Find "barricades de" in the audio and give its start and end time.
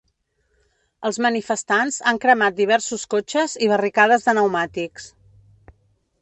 3.75-4.35